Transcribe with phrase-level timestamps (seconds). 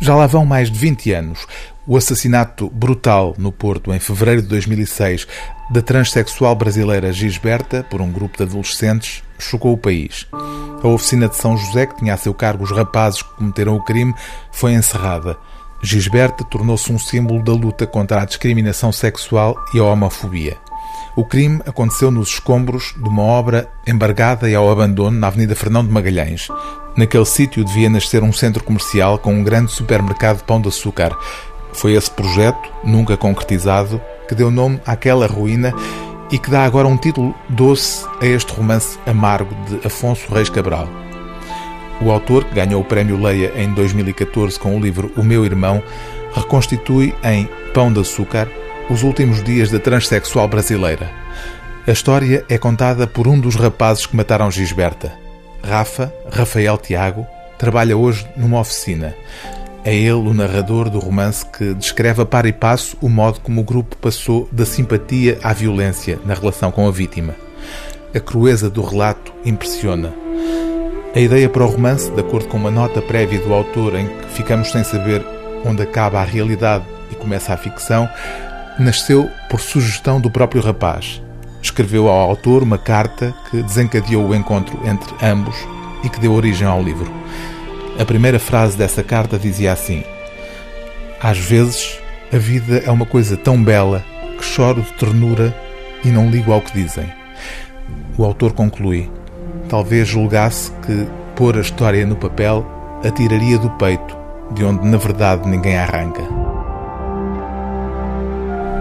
[0.00, 1.46] Já lá vão mais de 20 anos.
[1.86, 5.26] O assassinato brutal no Porto, em fevereiro de 2006,
[5.70, 10.26] da transexual brasileira Gisberta, por um grupo de adolescentes, chocou o país.
[10.82, 13.84] A oficina de São José, que tinha a seu cargo os rapazes que cometeram o
[13.84, 14.14] crime,
[14.50, 15.36] foi encerrada.
[15.82, 20.56] Gisberta tornou-se um símbolo da luta contra a discriminação sexual e a homofobia.
[21.16, 25.84] O crime aconteceu nos escombros de uma obra embargada e ao abandono na Avenida Fernão
[25.84, 26.48] de Magalhães.
[26.96, 31.16] Naquele sítio devia nascer um centro comercial com um grande supermercado de pão de açúcar.
[31.72, 35.74] Foi esse projeto, nunca concretizado, que deu nome àquela ruína
[36.30, 40.88] e que dá agora um título doce a este romance amargo de Afonso Reis Cabral.
[42.00, 45.82] O autor, que ganhou o Prémio Leia em 2014 com o livro O Meu Irmão,
[46.32, 48.48] reconstitui em Pão de Açúcar
[48.90, 51.08] os últimos dias da transexual brasileira.
[51.86, 55.12] A história é contada por um dos rapazes que mataram Gisberta.
[55.62, 57.24] Rafa, Rafael Tiago,
[57.56, 59.14] trabalha hoje numa oficina.
[59.84, 63.60] É ele o narrador do romance que descreve a par e passo o modo como
[63.60, 67.34] o grupo passou da simpatia à violência na relação com a vítima.
[68.12, 70.12] A crueza do relato impressiona.
[71.14, 74.26] A ideia para o romance, de acordo com uma nota prévia do autor em que
[74.30, 75.24] ficamos sem saber
[75.64, 78.08] onde acaba a realidade e começa a ficção,
[78.78, 81.22] nasceu por sugestão do próprio rapaz.
[81.62, 85.56] Escreveu ao autor uma carta que desencadeou o encontro entre ambos
[86.02, 87.12] e que deu origem ao livro.
[87.98, 90.02] A primeira frase dessa carta dizia assim:
[91.20, 91.98] Às vezes
[92.32, 94.02] a vida é uma coisa tão bela
[94.38, 95.54] que choro de ternura
[96.04, 97.12] e não ligo ao que dizem.
[98.16, 99.10] O autor conclui:
[99.68, 102.64] Talvez julgasse que pôr a história no papel
[103.04, 104.16] atiraria do peito,
[104.52, 106.39] de onde na verdade ninguém arranca.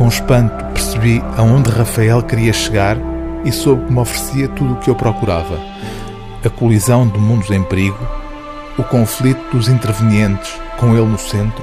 [0.00, 2.96] Com espanto percebi aonde Rafael queria chegar
[3.44, 5.60] e soube que me oferecia tudo o que eu procurava.
[6.42, 7.98] A colisão de mundos em perigo,
[8.78, 11.62] o conflito dos intervenientes com ele no centro,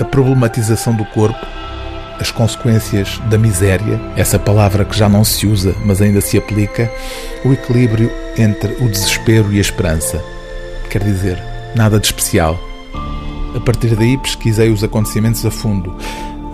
[0.00, 1.46] a problematização do corpo,
[2.18, 6.90] as consequências da miséria, essa palavra que já não se usa, mas ainda se aplica,
[7.44, 10.24] o equilíbrio entre o desespero e a esperança.
[10.88, 11.38] Quer dizer,
[11.76, 12.58] nada de especial.
[13.54, 15.94] A partir daí pesquisei os acontecimentos a fundo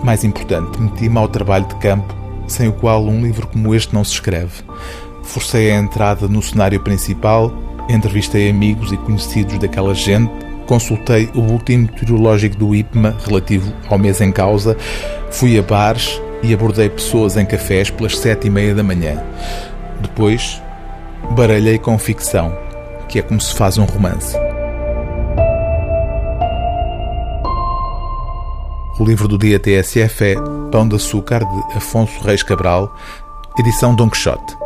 [0.03, 2.15] mais importante, meti-me ao trabalho de campo,
[2.47, 4.63] sem o qual um livro como este não se escreve.
[5.23, 7.53] Forcei a entrada no cenário principal,
[7.89, 10.31] entrevistei amigos e conhecidos daquela gente,
[10.65, 14.77] consultei o último meteorológico do IPMA relativo ao mês em causa,
[15.31, 19.21] fui a bares e abordei pessoas em cafés pelas sete e meia da manhã.
[20.01, 20.61] Depois,
[21.31, 22.55] baralhei com ficção,
[23.07, 24.48] que é como se faz um romance.
[28.99, 30.35] O livro do dia TSF é
[30.69, 32.93] Pão de Açúcar, de Afonso Reis Cabral,
[33.57, 34.58] edição Don Quixote.